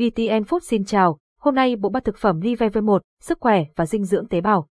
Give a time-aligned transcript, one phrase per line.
[0.00, 3.86] VTN Food xin chào, hôm nay bộ ba thực phẩm Live V1, sức khỏe và
[3.86, 4.66] dinh dưỡng tế bào.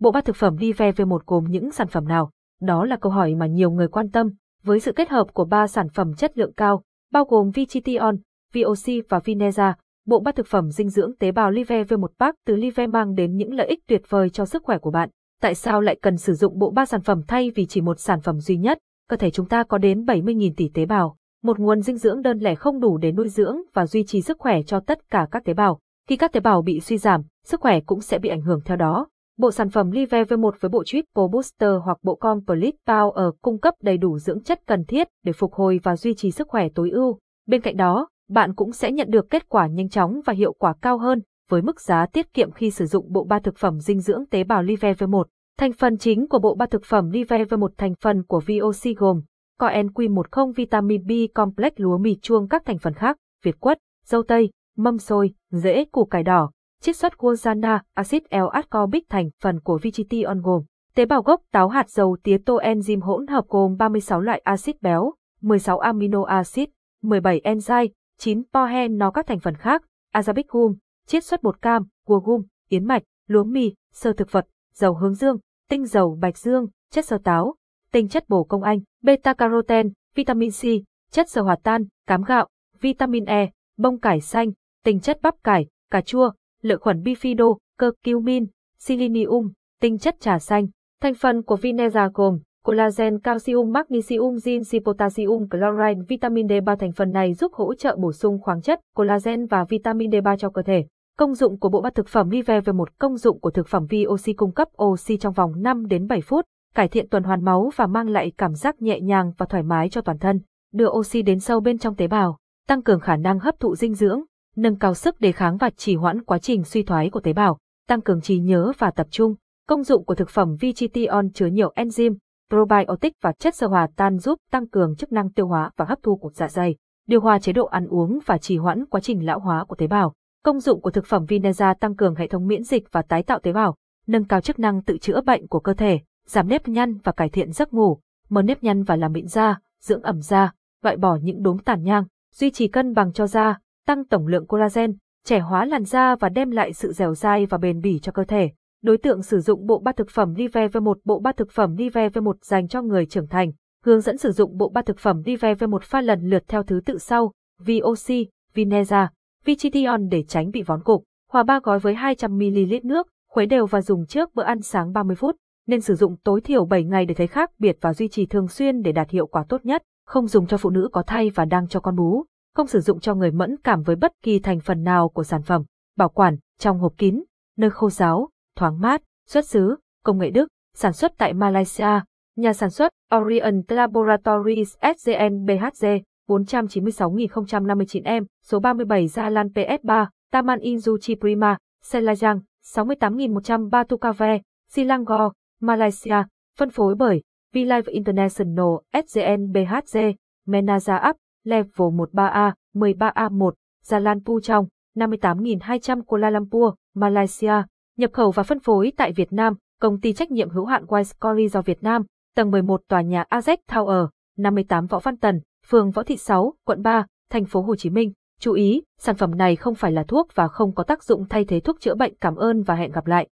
[0.00, 2.30] Bộ ba thực phẩm Live V1 gồm những sản phẩm nào?
[2.60, 4.30] Đó là câu hỏi mà nhiều người quan tâm,
[4.62, 6.82] với sự kết hợp của ba sản phẩm chất lượng cao,
[7.12, 8.16] bao gồm Vichition,
[8.54, 9.72] VOC và Vineza,
[10.06, 13.36] bộ ba thực phẩm dinh dưỡng tế bào Live V1 Pack từ Live mang đến
[13.36, 15.08] những lợi ích tuyệt vời cho sức khỏe của bạn.
[15.40, 18.20] Tại sao lại cần sử dụng bộ ba sản phẩm thay vì chỉ một sản
[18.20, 18.78] phẩm duy nhất?
[19.08, 22.38] Cơ thể chúng ta có đến 70.000 tỷ tế bào, một nguồn dinh dưỡng đơn
[22.38, 25.44] lẻ không đủ để nuôi dưỡng và duy trì sức khỏe cho tất cả các
[25.44, 25.80] tế bào.
[26.08, 28.76] Khi các tế bào bị suy giảm, sức khỏe cũng sẽ bị ảnh hưởng theo
[28.76, 29.08] đó.
[29.38, 33.74] Bộ sản phẩm Live V1 với bộ Triple Booster hoặc bộ Complete Power cung cấp
[33.82, 36.90] đầy đủ dưỡng chất cần thiết để phục hồi và duy trì sức khỏe tối
[36.90, 37.18] ưu.
[37.46, 40.74] Bên cạnh đó, bạn cũng sẽ nhận được kết quả nhanh chóng và hiệu quả
[40.82, 44.00] cao hơn với mức giá tiết kiệm khi sử dụng bộ ba thực phẩm dinh
[44.00, 45.24] dưỡng tế bào Live V1.
[45.58, 49.22] Thành phần chính của bộ ba thực phẩm Live V1 thành phần của VOC gồm
[49.60, 54.50] CoenQ10 vitamin B complex lúa mì chuông các thành phần khác, việt quất, dâu tây,
[54.76, 60.40] mâm xôi, rễ củ cải đỏ, chiết xuất guarana, axit L-ascorbic thành phần của Vichition
[60.40, 60.62] gồm
[60.94, 64.82] tế bào gốc táo hạt dầu tía tô enzyme hỗn hợp gồm 36 loại axit
[64.82, 66.68] béo, 16 amino acid,
[67.02, 69.82] 17 enzyme, 9 pohen nó các thành phần khác,
[70.14, 70.74] azabic gum,
[71.06, 75.14] chiết xuất bột cam, cua gum, yến mạch, lúa mì, sơ thực vật, dầu hướng
[75.14, 75.38] dương,
[75.70, 77.54] tinh dầu bạch dương, chất sơ táo,
[77.94, 80.62] tinh chất bổ công anh, beta carotene, vitamin C,
[81.10, 82.48] chất dầu hòa tan, cám gạo,
[82.80, 84.52] vitamin E, bông cải xanh,
[84.84, 86.30] tinh chất bắp cải, cà chua,
[86.62, 88.46] lợi khuẩn bifido, curcumin,
[88.78, 89.50] selenium,
[89.80, 90.66] tinh chất trà xanh.
[91.00, 97.12] Thành phần của Vineza gồm collagen, calcium, magnesium, zinc, potassium, chloride, vitamin D3 thành phần
[97.12, 100.84] này giúp hỗ trợ bổ sung khoáng chất, collagen và vitamin D3 cho cơ thể.
[101.18, 103.86] Công dụng của bộ bát thực phẩm Live về một công dụng của thực phẩm
[103.90, 106.44] VOC cung cấp oxy trong vòng 5 đến 7 phút,
[106.74, 109.88] cải thiện tuần hoàn máu và mang lại cảm giác nhẹ nhàng và thoải mái
[109.88, 110.40] cho toàn thân,
[110.72, 113.94] đưa oxy đến sâu bên trong tế bào, tăng cường khả năng hấp thụ dinh
[113.94, 114.22] dưỡng,
[114.56, 117.58] nâng cao sức đề kháng và trì hoãn quá trình suy thoái của tế bào,
[117.88, 119.34] tăng cường trí nhớ và tập trung.
[119.68, 122.16] Công dụng của thực phẩm Vichition chứa nhiều enzyme,
[122.50, 125.98] probiotic và chất sơ hòa tan giúp tăng cường chức năng tiêu hóa và hấp
[126.02, 126.76] thu của dạ dày,
[127.08, 129.86] điều hòa chế độ ăn uống và trì hoãn quá trình lão hóa của tế
[129.86, 130.14] bào.
[130.44, 133.38] Công dụng của thực phẩm Vineza tăng cường hệ thống miễn dịch và tái tạo
[133.38, 133.76] tế bào,
[134.06, 137.28] nâng cao chức năng tự chữa bệnh của cơ thể, giảm nếp nhăn và cải
[137.28, 137.98] thiện giấc ngủ,
[138.28, 140.52] mờ nếp nhăn và làm mịn da, dưỡng ẩm da,
[140.82, 142.04] loại bỏ những đốm tàn nhang,
[142.34, 146.28] duy trì cân bằng cho da, tăng tổng lượng collagen, trẻ hóa làn da và
[146.28, 148.50] đem lại sự dẻo dai và bền bỉ cho cơ thể.
[148.82, 152.08] Đối tượng sử dụng bộ ba thực phẩm Live V1 Bộ ba thực phẩm Live
[152.08, 153.52] V1 dành cho người trưởng thành.
[153.84, 156.80] Hướng dẫn sử dụng bộ ba thực phẩm Live V1 pha lần lượt theo thứ
[156.86, 159.06] tự sau: VOC, Vineza,
[159.44, 161.04] Vichition để tránh bị vón cục.
[161.30, 165.16] Hòa ba gói với 200ml nước, khuấy đều và dùng trước bữa ăn sáng 30
[165.16, 165.36] phút.
[165.66, 168.48] Nên sử dụng tối thiểu 7 ngày để thấy khác biệt và duy trì thường
[168.48, 169.82] xuyên để đạt hiệu quả tốt nhất.
[170.06, 172.24] Không dùng cho phụ nữ có thai và đang cho con bú.
[172.54, 175.42] Không sử dụng cho người mẫn cảm với bất kỳ thành phần nào của sản
[175.42, 175.64] phẩm.
[175.96, 177.22] Bảo quản trong hộp kín,
[177.56, 182.00] nơi khô ráo, thoáng mát, xuất xứ, công nghệ Đức, sản xuất tại Malaysia.
[182.36, 185.86] Nhà sản xuất Orient Laboratories SGN BHG
[186.28, 192.40] 496.059M, số 37 Gia Lan PS3, Taman Inzuchi Prima, Selajang,
[192.74, 196.24] 68.103 Tukave, Silangor, Malaysia,
[196.58, 197.22] phân phối bởi
[197.54, 198.68] VLive International
[199.06, 199.98] SGN BHG,
[200.46, 203.52] Menaza Up, Level 13A, 13A1,
[203.84, 204.66] Gia Lan Pu Trong,
[204.96, 207.62] 58.200 Kuala Lumpur, Malaysia,
[207.96, 211.48] nhập khẩu và phân phối tại Việt Nam, công ty trách nhiệm hữu hạn Wisecory
[211.48, 212.02] do Việt Nam,
[212.36, 216.82] tầng 11 tòa nhà AZ Tower, 58 Võ Văn Tần, phường Võ Thị 6, quận
[216.82, 218.12] 3, thành phố Hồ Chí Minh.
[218.40, 221.44] Chú ý, sản phẩm này không phải là thuốc và không có tác dụng thay
[221.44, 222.14] thế thuốc chữa bệnh.
[222.20, 223.28] Cảm ơn và hẹn gặp lại.